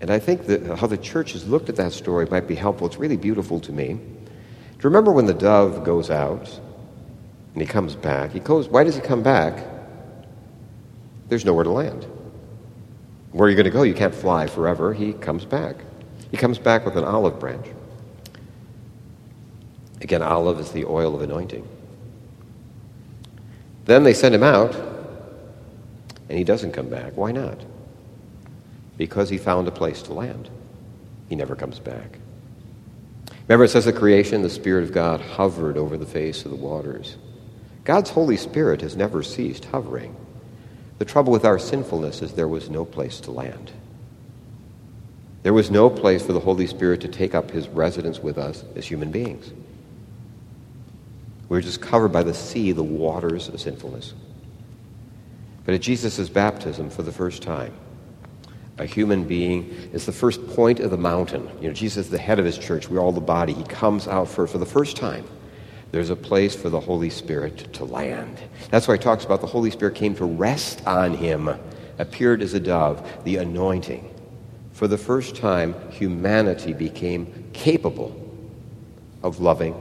And 0.00 0.10
I 0.10 0.18
think 0.18 0.46
that 0.46 0.66
how 0.80 0.88
the 0.88 0.98
church 0.98 1.30
has 1.34 1.46
looked 1.46 1.68
at 1.68 1.76
that 1.76 1.92
story 1.92 2.26
might 2.26 2.48
be 2.48 2.56
helpful. 2.56 2.88
It's 2.88 2.96
really 2.96 3.16
beautiful 3.16 3.60
to 3.60 3.70
me. 3.70 3.92
Do 3.92 3.94
you 3.94 4.82
remember 4.82 5.12
when 5.12 5.26
the 5.26 5.32
dove 5.32 5.84
goes 5.84 6.10
out 6.10 6.50
and 7.52 7.62
he 7.62 7.68
comes 7.68 7.94
back? 7.94 8.32
He 8.32 8.40
goes, 8.40 8.66
why 8.66 8.82
does 8.82 8.96
he 8.96 9.00
come 9.00 9.22
back? 9.22 9.64
There's 11.28 11.44
nowhere 11.44 11.62
to 11.62 11.70
land. 11.70 12.04
Where 13.30 13.46
are 13.46 13.50
you 13.50 13.54
going 13.54 13.66
to 13.66 13.70
go? 13.70 13.84
You 13.84 13.94
can't 13.94 14.12
fly 14.12 14.48
forever. 14.48 14.92
He 14.92 15.12
comes 15.12 15.44
back. 15.44 15.76
He 16.32 16.36
comes 16.36 16.58
back 16.58 16.84
with 16.84 16.96
an 16.96 17.04
olive 17.04 17.38
branch. 17.38 17.68
Again, 20.00 20.20
olive 20.20 20.58
is 20.58 20.72
the 20.72 20.84
oil 20.84 21.14
of 21.14 21.22
anointing. 21.22 21.64
Then 23.84 24.02
they 24.02 24.14
send 24.14 24.34
him 24.34 24.42
out, 24.42 24.74
and 26.28 26.38
he 26.38 26.44
doesn't 26.44 26.72
come 26.72 26.88
back. 26.88 27.16
Why 27.16 27.32
not? 27.32 27.60
Because 28.96 29.28
he 29.28 29.38
found 29.38 29.68
a 29.68 29.72
place 29.72 30.02
to 30.02 30.14
land. 30.14 30.48
He 31.28 31.36
never 31.36 31.54
comes 31.54 31.78
back. 31.78 32.18
Remember, 33.48 33.64
it 33.64 33.70
says 33.70 33.86
at 33.86 33.96
creation, 33.96 34.42
the 34.42 34.48
Spirit 34.50 34.84
of 34.84 34.92
God 34.92 35.20
hovered 35.20 35.76
over 35.76 35.96
the 35.96 36.06
face 36.06 36.44
of 36.44 36.50
the 36.50 36.56
waters. 36.56 37.16
God's 37.84 38.10
Holy 38.10 38.38
Spirit 38.38 38.80
has 38.80 38.96
never 38.96 39.22
ceased 39.22 39.66
hovering. 39.66 40.16
The 40.98 41.04
trouble 41.04 41.32
with 41.32 41.44
our 41.44 41.58
sinfulness 41.58 42.22
is 42.22 42.32
there 42.32 42.48
was 42.48 42.70
no 42.70 42.84
place 42.86 43.20
to 43.20 43.30
land. 43.30 43.72
There 45.42 45.52
was 45.52 45.70
no 45.70 45.90
place 45.90 46.24
for 46.24 46.32
the 46.32 46.40
Holy 46.40 46.66
Spirit 46.66 47.02
to 47.02 47.08
take 47.08 47.34
up 47.34 47.50
his 47.50 47.68
residence 47.68 48.20
with 48.20 48.38
us 48.38 48.64
as 48.76 48.86
human 48.86 49.10
beings. 49.10 49.52
We 51.54 51.58
were 51.58 51.62
just 51.62 51.80
covered 51.80 52.08
by 52.08 52.24
the 52.24 52.34
sea, 52.34 52.72
the 52.72 52.82
waters 52.82 53.46
of 53.46 53.60
sinfulness. 53.60 54.12
But 55.64 55.76
at 55.76 55.82
Jesus' 55.82 56.28
baptism, 56.28 56.90
for 56.90 57.04
the 57.04 57.12
first 57.12 57.44
time, 57.44 57.72
a 58.78 58.86
human 58.86 59.22
being 59.22 59.70
is 59.92 60.04
the 60.04 60.10
first 60.10 60.44
point 60.48 60.80
of 60.80 60.90
the 60.90 60.96
mountain. 60.96 61.48
You 61.60 61.68
know, 61.68 61.72
Jesus 61.72 62.06
is 62.06 62.10
the 62.10 62.18
head 62.18 62.40
of 62.40 62.44
his 62.44 62.58
church. 62.58 62.88
We're 62.88 62.98
all 62.98 63.12
the 63.12 63.20
body. 63.20 63.52
He 63.52 63.62
comes 63.62 64.08
out 64.08 64.26
first 64.26 64.50
for 64.50 64.58
the 64.58 64.66
first 64.66 64.96
time 64.96 65.24
there's 65.92 66.10
a 66.10 66.16
place 66.16 66.56
for 66.56 66.70
the 66.70 66.80
Holy 66.80 67.08
Spirit 67.08 67.72
to 67.74 67.84
land. 67.84 68.36
That's 68.70 68.88
why 68.88 68.96
he 68.96 69.00
talks 69.00 69.24
about 69.24 69.40
the 69.40 69.46
Holy 69.46 69.70
Spirit 69.70 69.94
came 69.94 70.16
to 70.16 70.24
rest 70.24 70.84
on 70.88 71.14
him, 71.14 71.48
appeared 72.00 72.42
as 72.42 72.54
a 72.54 72.58
dove, 72.58 73.08
the 73.22 73.36
anointing. 73.36 74.12
For 74.72 74.88
the 74.88 74.98
first 74.98 75.36
time, 75.36 75.76
humanity 75.92 76.72
became 76.72 77.48
capable 77.52 78.12
of 79.22 79.38
loving, 79.38 79.80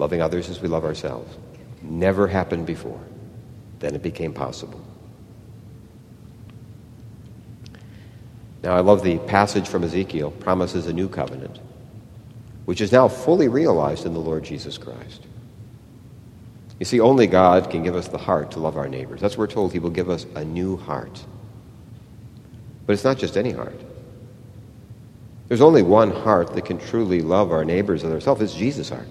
loving 0.00 0.20
others 0.20 0.50
as 0.50 0.60
we 0.60 0.66
love 0.66 0.84
ourselves. 0.84 1.36
Never 1.82 2.26
happened 2.26 2.66
before. 2.66 3.00
Then 3.78 3.94
it 3.94 4.02
became 4.02 4.32
possible. 4.32 4.80
Now, 8.62 8.76
I 8.76 8.80
love 8.80 9.02
the 9.02 9.18
passage 9.20 9.68
from 9.68 9.84
Ezekiel, 9.84 10.32
promises 10.32 10.86
a 10.86 10.92
new 10.92 11.08
covenant 11.08 11.60
which 12.70 12.80
is 12.80 12.92
now 12.92 13.08
fully 13.08 13.48
realized 13.48 14.06
in 14.06 14.14
the 14.14 14.20
Lord 14.20 14.44
Jesus 14.44 14.78
Christ. 14.78 15.26
You 16.78 16.86
see, 16.86 17.00
only 17.00 17.26
God 17.26 17.68
can 17.68 17.82
give 17.82 17.96
us 17.96 18.06
the 18.06 18.16
heart 18.16 18.52
to 18.52 18.60
love 18.60 18.76
our 18.76 18.88
neighbors. 18.88 19.20
That's 19.20 19.36
what 19.36 19.48
we're 19.48 19.54
told. 19.54 19.72
He 19.72 19.80
will 19.80 19.90
give 19.90 20.08
us 20.08 20.24
a 20.36 20.44
new 20.44 20.76
heart. 20.76 21.20
But 22.86 22.92
it's 22.92 23.02
not 23.02 23.18
just 23.18 23.36
any 23.36 23.50
heart. 23.50 23.74
There's 25.48 25.60
only 25.60 25.82
one 25.82 26.12
heart 26.12 26.54
that 26.54 26.64
can 26.64 26.78
truly 26.78 27.22
love 27.22 27.50
our 27.50 27.64
neighbors 27.64 28.04
and 28.04 28.12
ourselves. 28.12 28.40
It's 28.40 28.54
Jesus' 28.54 28.88
heart. 28.88 29.08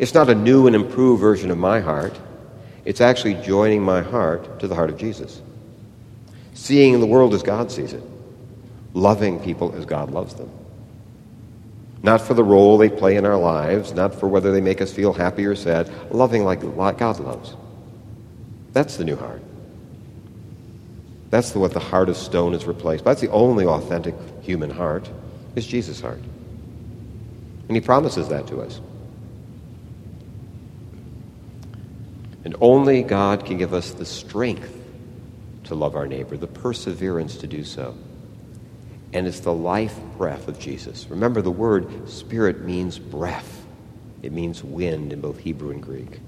It's 0.00 0.14
not 0.14 0.30
a 0.30 0.34
new 0.34 0.66
and 0.66 0.74
improved 0.74 1.20
version 1.20 1.50
of 1.50 1.58
my 1.58 1.80
heart. 1.80 2.18
It's 2.86 3.02
actually 3.02 3.34
joining 3.34 3.82
my 3.82 4.00
heart 4.00 4.60
to 4.60 4.66
the 4.66 4.74
heart 4.74 4.88
of 4.88 4.96
Jesus. 4.96 5.42
Seeing 6.54 7.00
the 7.00 7.06
world 7.06 7.34
as 7.34 7.42
God 7.42 7.70
sees 7.70 7.92
it. 7.92 8.02
Loving 8.94 9.38
people 9.40 9.74
as 9.76 9.84
God 9.84 10.10
loves 10.10 10.32
them. 10.32 10.50
Not 12.02 12.22
for 12.22 12.32
the 12.32 12.42
role 12.42 12.78
they 12.78 12.88
play 12.88 13.16
in 13.16 13.26
our 13.26 13.36
lives, 13.36 13.92
not 13.92 14.14
for 14.14 14.26
whether 14.26 14.52
they 14.52 14.62
make 14.62 14.80
us 14.80 14.90
feel 14.90 15.12
happy 15.12 15.44
or 15.44 15.54
sad, 15.54 15.92
loving 16.10 16.44
like, 16.44 16.62
God 16.62 17.20
loves. 17.20 17.54
That's 18.72 18.96
the 18.96 19.04
new 19.04 19.16
heart. 19.16 19.42
That's 21.28 21.50
the, 21.50 21.58
what 21.58 21.74
the 21.74 21.78
heart 21.78 22.08
of 22.08 22.16
stone 22.16 22.54
is 22.54 22.64
replaced. 22.64 23.04
By. 23.04 23.10
That's 23.10 23.20
the 23.20 23.30
only 23.32 23.66
authentic 23.66 24.14
human 24.40 24.70
heart, 24.70 25.10
is 25.56 25.66
Jesus' 25.66 26.00
heart. 26.00 26.22
And 27.68 27.76
he 27.76 27.82
promises 27.82 28.28
that 28.28 28.46
to 28.46 28.62
us. 28.62 28.80
And 32.44 32.56
only 32.60 33.02
God 33.02 33.44
can 33.44 33.58
give 33.58 33.74
us 33.74 33.92
the 33.92 34.06
strength 34.06 34.76
to 35.64 35.74
love 35.74 35.94
our 35.94 36.06
neighbor, 36.06 36.36
the 36.36 36.46
perseverance 36.46 37.36
to 37.38 37.46
do 37.46 37.64
so 37.64 37.96
and 39.12 39.26
it's 39.26 39.40
the 39.40 39.52
life 39.52 39.98
breath 40.16 40.48
of 40.48 40.58
Jesus. 40.58 41.08
Remember, 41.08 41.42
the 41.42 41.50
word 41.50 42.08
spirit 42.08 42.62
means 42.62 42.98
breath, 42.98 43.66
it 44.22 44.32
means 44.32 44.62
wind 44.62 45.12
in 45.12 45.20
both 45.20 45.38
Hebrew 45.38 45.70
and 45.70 45.82
Greek. 45.82 46.20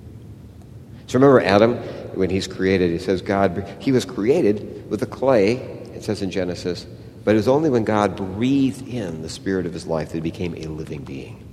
So 1.06 1.18
remember 1.18 1.40
Adam, 1.40 1.76
when 2.16 2.30
he's 2.30 2.46
created, 2.46 2.90
he 2.90 2.98
says, 2.98 3.22
God, 3.22 3.76
he 3.80 3.92
was 3.92 4.04
created 4.04 4.88
with 4.90 5.00
the 5.00 5.06
clay, 5.06 5.56
it 5.94 6.02
says 6.02 6.22
in 6.22 6.30
Genesis, 6.30 6.86
but 7.24 7.32
it 7.32 7.36
was 7.36 7.48
only 7.48 7.70
when 7.70 7.84
God 7.84 8.16
breathed 8.16 8.88
in 8.88 9.22
the 9.22 9.28
spirit 9.28 9.66
of 9.66 9.72
his 9.72 9.86
life 9.86 10.08
that 10.08 10.14
he 10.14 10.20
became 10.20 10.54
a 10.56 10.66
living 10.66 11.04
being. 11.04 11.46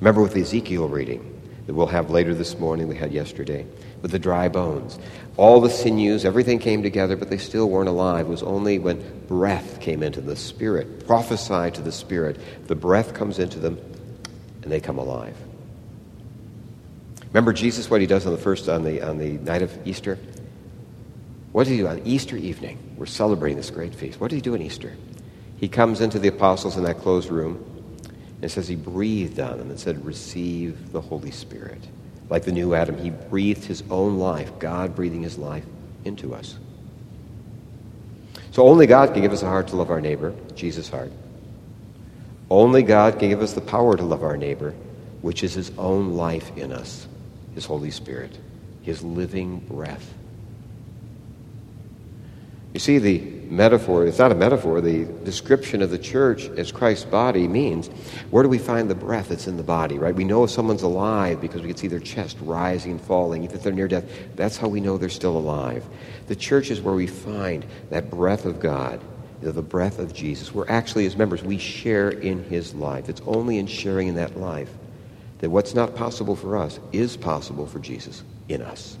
Remember 0.00 0.22
with 0.22 0.34
the 0.34 0.40
Ezekiel 0.40 0.88
reading 0.88 1.32
that 1.66 1.74
we'll 1.74 1.86
have 1.86 2.10
later 2.10 2.34
this 2.34 2.58
morning, 2.58 2.88
we 2.88 2.96
had 2.96 3.12
yesterday 3.12 3.66
with 4.00 4.12
the 4.12 4.18
dry 4.18 4.48
bones. 4.48 4.98
All 5.36 5.60
the 5.60 5.70
sinews, 5.70 6.24
everything 6.24 6.58
came 6.58 6.82
together, 6.82 7.16
but 7.16 7.28
they 7.28 7.38
still 7.38 7.68
weren't 7.68 7.88
alive. 7.88 8.26
It 8.26 8.30
was 8.30 8.42
only 8.42 8.78
when 8.78 9.24
breath 9.26 9.80
came 9.80 10.02
into 10.02 10.20
the 10.20 10.36
Spirit, 10.36 11.06
prophesied 11.06 11.74
to 11.74 11.82
the 11.82 11.92
Spirit, 11.92 12.38
the 12.68 12.76
breath 12.76 13.14
comes 13.14 13.38
into 13.38 13.58
them 13.58 13.78
and 14.62 14.70
they 14.70 14.80
come 14.80 14.98
alive. 14.98 15.36
Remember 17.28 17.52
Jesus, 17.52 17.90
what 17.90 18.00
he 18.00 18.06
does 18.06 18.26
on 18.26 18.32
the 18.32 18.38
first, 18.38 18.68
on 18.68 18.84
the, 18.84 19.02
on 19.02 19.18
the 19.18 19.32
night 19.32 19.62
of 19.62 19.86
Easter? 19.86 20.18
What 21.52 21.64
did 21.64 21.72
he 21.72 21.78
do 21.78 21.88
on 21.88 22.00
Easter 22.04 22.36
evening? 22.36 22.78
We're 22.96 23.06
celebrating 23.06 23.56
this 23.56 23.70
great 23.70 23.94
feast. 23.94 24.20
What 24.20 24.30
did 24.30 24.36
he 24.36 24.42
do 24.42 24.54
on 24.54 24.62
Easter? 24.62 24.96
He 25.58 25.68
comes 25.68 26.00
into 26.00 26.18
the 26.18 26.28
apostles 26.28 26.76
in 26.76 26.84
that 26.84 26.98
closed 26.98 27.30
room 27.30 27.75
it 28.42 28.50
says 28.50 28.68
he 28.68 28.76
breathed 28.76 29.40
on 29.40 29.58
them 29.58 29.70
and 29.70 29.78
said, 29.80 30.04
Receive 30.04 30.92
the 30.92 31.00
Holy 31.00 31.30
Spirit. 31.30 31.82
Like 32.28 32.44
the 32.44 32.52
new 32.52 32.74
Adam, 32.74 32.98
he 32.98 33.10
breathed 33.10 33.64
his 33.64 33.82
own 33.90 34.18
life, 34.18 34.58
God 34.58 34.94
breathing 34.94 35.22
his 35.22 35.38
life 35.38 35.64
into 36.04 36.34
us. 36.34 36.58
So 38.50 38.66
only 38.66 38.86
God 38.86 39.12
can 39.12 39.22
give 39.22 39.32
us 39.32 39.42
a 39.42 39.46
heart 39.46 39.68
to 39.68 39.76
love 39.76 39.90
our 39.90 40.00
neighbor, 40.00 40.34
Jesus' 40.54 40.88
heart. 40.88 41.12
Only 42.50 42.82
God 42.82 43.18
can 43.18 43.28
give 43.28 43.42
us 43.42 43.52
the 43.52 43.60
power 43.60 43.96
to 43.96 44.02
love 44.02 44.22
our 44.22 44.36
neighbor, 44.36 44.74
which 45.20 45.42
is 45.42 45.54
his 45.54 45.72
own 45.78 46.14
life 46.14 46.56
in 46.56 46.72
us, 46.72 47.06
his 47.54 47.64
Holy 47.64 47.90
Spirit, 47.90 48.38
his 48.82 49.02
living 49.02 49.58
breath. 49.58 50.14
You 52.72 52.80
see, 52.80 52.98
the 52.98 53.36
metaphor, 53.50 54.06
it's 54.06 54.18
not 54.18 54.32
a 54.32 54.34
metaphor, 54.34 54.80
the 54.80 55.04
description 55.24 55.82
of 55.82 55.90
the 55.90 55.98
church 55.98 56.48
as 56.50 56.72
Christ's 56.72 57.04
body 57.04 57.48
means 57.48 57.88
where 58.30 58.42
do 58.42 58.48
we 58.48 58.58
find 58.58 58.90
the 58.90 58.94
breath 58.94 59.28
that's 59.28 59.46
in 59.46 59.56
the 59.56 59.62
body, 59.62 59.98
right? 59.98 60.14
We 60.14 60.24
know 60.24 60.44
if 60.44 60.50
someone's 60.50 60.82
alive 60.82 61.40
because 61.40 61.62
we 61.62 61.68
can 61.68 61.76
see 61.76 61.88
their 61.88 62.00
chest 62.00 62.36
rising 62.40 62.92
and 62.92 63.00
falling, 63.00 63.44
even 63.44 63.56
if 63.56 63.62
they're 63.62 63.72
near 63.72 63.88
death. 63.88 64.04
That's 64.34 64.56
how 64.56 64.68
we 64.68 64.80
know 64.80 64.98
they're 64.98 65.08
still 65.08 65.36
alive. 65.36 65.84
The 66.26 66.36
church 66.36 66.70
is 66.70 66.80
where 66.80 66.94
we 66.94 67.06
find 67.06 67.64
that 67.90 68.10
breath 68.10 68.44
of 68.44 68.60
God, 68.60 69.00
the 69.40 69.62
breath 69.62 69.98
of 69.98 70.12
Jesus. 70.12 70.52
We're 70.52 70.68
actually, 70.68 71.06
as 71.06 71.16
members, 71.16 71.42
we 71.42 71.58
share 71.58 72.10
in 72.10 72.44
his 72.44 72.74
life. 72.74 73.08
It's 73.08 73.22
only 73.26 73.58
in 73.58 73.66
sharing 73.66 74.08
in 74.08 74.16
that 74.16 74.38
life 74.38 74.70
that 75.38 75.50
what's 75.50 75.74
not 75.74 75.94
possible 75.94 76.34
for 76.34 76.56
us 76.56 76.80
is 76.92 77.16
possible 77.16 77.66
for 77.66 77.78
Jesus 77.78 78.24
in 78.48 78.62
us. 78.62 78.96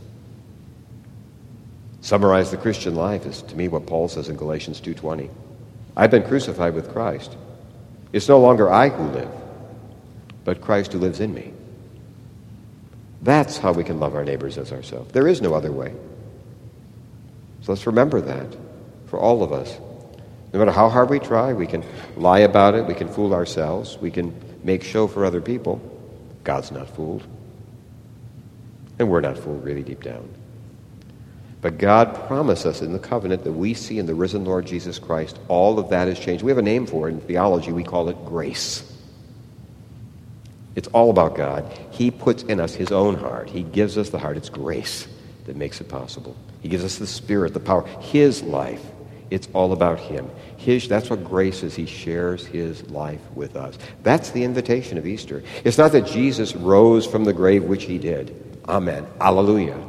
Summarize 2.06 2.52
the 2.52 2.56
Christian 2.56 2.94
life 2.94 3.26
is 3.26 3.42
to 3.42 3.56
me 3.56 3.66
what 3.66 3.86
Paul 3.86 4.06
says 4.06 4.28
in 4.28 4.36
Galatians 4.36 4.80
2:20. 4.80 5.28
I've 5.96 6.12
been 6.12 6.22
crucified 6.22 6.72
with 6.72 6.92
Christ. 6.92 7.36
It's 8.12 8.28
no 8.28 8.38
longer 8.38 8.70
I 8.70 8.90
who 8.90 9.08
live, 9.08 9.28
but 10.44 10.60
Christ 10.60 10.92
who 10.92 11.00
lives 11.00 11.18
in 11.18 11.34
me. 11.34 11.52
That's 13.22 13.58
how 13.58 13.72
we 13.72 13.82
can 13.82 13.98
love 13.98 14.14
our 14.14 14.22
neighbors 14.22 14.56
as 14.56 14.70
ourselves. 14.70 15.10
There 15.10 15.26
is 15.26 15.42
no 15.42 15.52
other 15.54 15.72
way. 15.72 15.94
So 17.62 17.72
let's 17.72 17.88
remember 17.88 18.20
that 18.20 18.54
for 19.06 19.18
all 19.18 19.42
of 19.42 19.52
us. 19.52 19.76
No 20.52 20.60
matter 20.60 20.70
how 20.70 20.88
hard 20.88 21.10
we 21.10 21.18
try, 21.18 21.54
we 21.54 21.66
can 21.66 21.82
lie 22.16 22.38
about 22.38 22.76
it, 22.76 22.86
we 22.86 22.94
can 22.94 23.08
fool 23.08 23.34
ourselves, 23.34 23.98
we 24.00 24.12
can 24.12 24.32
make 24.62 24.84
show 24.84 25.08
for 25.08 25.24
other 25.24 25.40
people. 25.40 25.80
God's 26.44 26.70
not 26.70 26.88
fooled. 26.88 27.24
And 28.96 29.10
we're 29.10 29.22
not 29.22 29.36
fooled 29.36 29.64
really 29.64 29.82
deep 29.82 30.04
down. 30.04 30.28
But 31.60 31.78
God 31.78 32.14
promised 32.26 32.66
us 32.66 32.82
in 32.82 32.92
the 32.92 32.98
covenant 32.98 33.44
that 33.44 33.52
we 33.52 33.74
see 33.74 33.98
in 33.98 34.06
the 34.06 34.14
risen 34.14 34.44
Lord 34.44 34.66
Jesus 34.66 34.98
Christ, 34.98 35.38
all 35.48 35.78
of 35.78 35.88
that 35.90 36.08
has 36.08 36.18
changed. 36.18 36.44
We 36.44 36.50
have 36.50 36.58
a 36.58 36.62
name 36.62 36.86
for 36.86 37.08
it 37.08 37.12
in 37.12 37.20
theology. 37.20 37.72
We 37.72 37.82
call 37.82 38.08
it 38.08 38.24
grace. 38.24 38.92
It's 40.74 40.88
all 40.88 41.10
about 41.10 41.34
God. 41.34 41.72
He 41.90 42.10
puts 42.10 42.42
in 42.42 42.60
us 42.60 42.74
His 42.74 42.92
own 42.92 43.16
heart. 43.16 43.48
He 43.48 43.62
gives 43.62 43.96
us 43.96 44.10
the 44.10 44.18
heart. 44.18 44.36
It's 44.36 44.50
grace 44.50 45.08
that 45.46 45.56
makes 45.56 45.80
it 45.80 45.88
possible. 45.88 46.36
He 46.60 46.68
gives 46.68 46.84
us 46.84 46.96
the 46.98 47.06
Spirit, 47.06 47.54
the 47.54 47.60
power, 47.60 47.86
His 48.00 48.42
life. 48.42 48.84
It's 49.30 49.48
all 49.54 49.72
about 49.72 49.98
Him. 49.98 50.30
His, 50.58 50.86
that's 50.86 51.08
what 51.08 51.24
grace 51.24 51.62
is. 51.62 51.74
He 51.74 51.86
shares 51.86 52.44
His 52.44 52.88
life 52.90 53.20
with 53.34 53.56
us. 53.56 53.78
That's 54.02 54.30
the 54.30 54.44
invitation 54.44 54.98
of 54.98 55.06
Easter. 55.06 55.42
It's 55.64 55.78
not 55.78 55.92
that 55.92 56.06
Jesus 56.06 56.54
rose 56.54 57.06
from 57.06 57.24
the 57.24 57.32
grave, 57.32 57.64
which 57.64 57.84
He 57.84 57.98
did. 57.98 58.60
Amen. 58.68 59.06
Alleluia. 59.20 59.82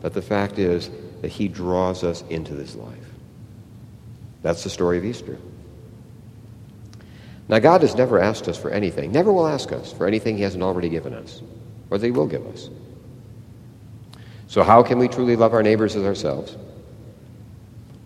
But 0.00 0.14
the 0.14 0.22
fact 0.22 0.58
is 0.58 0.90
that 1.22 1.30
He 1.30 1.48
draws 1.48 2.04
us 2.04 2.22
into 2.28 2.54
this 2.54 2.74
life. 2.74 2.98
That's 4.42 4.64
the 4.64 4.70
story 4.70 4.98
of 4.98 5.04
Easter. 5.04 5.38
Now, 7.48 7.60
God 7.60 7.82
has 7.82 7.94
never 7.94 8.20
asked 8.20 8.48
us 8.48 8.58
for 8.58 8.70
anything, 8.70 9.12
never 9.12 9.32
will 9.32 9.46
ask 9.46 9.72
us 9.72 9.92
for 9.92 10.06
anything 10.06 10.36
He 10.36 10.42
hasn't 10.42 10.62
already 10.62 10.88
given 10.88 11.14
us, 11.14 11.40
or 11.90 11.98
that 11.98 12.06
He 12.06 12.12
will 12.12 12.26
give 12.26 12.46
us. 12.46 12.68
So, 14.48 14.62
how 14.62 14.82
can 14.82 14.98
we 14.98 15.08
truly 15.08 15.36
love 15.36 15.54
our 15.54 15.62
neighbors 15.62 15.96
as 15.96 16.04
ourselves? 16.04 16.56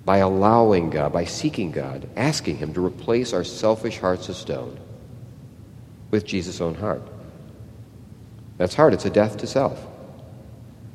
By 0.04 0.18
allowing 0.18 0.90
God, 0.90 1.12
by 1.12 1.24
seeking 1.24 1.72
God, 1.72 2.08
asking 2.16 2.58
Him 2.58 2.72
to 2.74 2.84
replace 2.84 3.32
our 3.32 3.44
selfish 3.44 3.98
hearts 3.98 4.28
of 4.28 4.36
stone 4.36 4.78
with 6.10 6.24
Jesus' 6.24 6.60
own 6.60 6.74
heart. 6.74 7.02
That's 8.58 8.74
hard, 8.74 8.94
it's 8.94 9.06
a 9.06 9.10
death 9.10 9.38
to 9.38 9.46
self. 9.46 9.84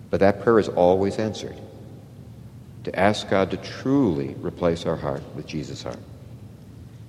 But 0.10 0.20
that 0.20 0.42
prayer 0.42 0.60
is 0.60 0.70
always 0.70 1.18
answered. 1.18 1.58
To 2.86 3.00
ask 3.00 3.30
God 3.30 3.52
to 3.52 3.58
truly 3.58 4.36
replace 4.42 4.86
our 4.86 4.96
heart 4.96 5.22
with 5.36 5.46
Jesus' 5.46 5.84
heart 5.84 6.00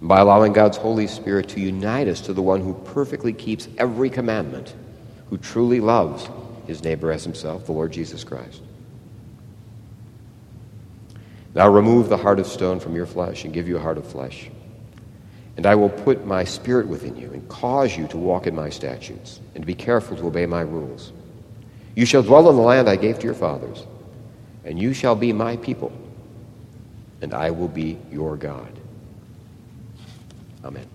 by 0.02 0.18
allowing 0.18 0.52
God's 0.52 0.76
Holy 0.76 1.06
Spirit 1.06 1.48
to 1.50 1.60
unite 1.60 2.08
us 2.08 2.20
to 2.22 2.32
the 2.32 2.42
one 2.42 2.60
who 2.60 2.74
perfectly 2.74 3.32
keeps 3.32 3.68
every 3.78 4.10
commandment, 4.10 4.74
who 5.30 5.38
truly 5.38 5.78
loves 5.78 6.28
his 6.66 6.82
neighbor 6.82 7.12
as 7.12 7.22
himself, 7.22 7.66
the 7.66 7.72
Lord 7.72 7.92
Jesus 7.92 8.24
Christ. 8.24 8.60
Now 11.54 11.68
remove 11.68 12.08
the 12.08 12.16
heart 12.16 12.40
of 12.40 12.46
stone 12.48 12.80
from 12.80 12.96
your 12.96 13.06
flesh 13.06 13.44
and 13.44 13.52
give 13.52 13.68
you 13.68 13.76
a 13.76 13.80
heart 13.80 13.98
of 13.98 14.06
flesh. 14.06 14.50
And 15.56 15.66
I 15.66 15.76
will 15.76 15.90
put 15.90 16.26
my 16.26 16.44
spirit 16.44 16.88
within 16.88 17.16
you 17.16 17.30
and 17.30 17.48
cause 17.48 17.96
you 17.96 18.08
to 18.08 18.16
walk 18.16 18.46
in 18.46 18.56
my 18.56 18.70
statutes 18.70 19.38
and 19.54 19.62
to 19.62 19.66
be 19.66 19.74
careful 19.74 20.16
to 20.16 20.26
obey 20.26 20.46
my 20.46 20.62
rules. 20.62 21.12
You 21.94 22.06
shall 22.06 22.22
dwell 22.22 22.48
in 22.50 22.56
the 22.56 22.62
land 22.62 22.88
I 22.88 22.96
gave 22.96 23.18
to 23.18 23.24
your 23.24 23.34
fathers, 23.34 23.86
and 24.64 24.78
you 24.78 24.92
shall 24.92 25.16
be 25.16 25.33
my 25.33 25.57
people, 25.57 25.92
and 27.21 27.35
I 27.35 27.50
will 27.50 27.69
be 27.69 27.99
your 28.11 28.37
God. 28.37 28.73
Amen. 30.64 30.87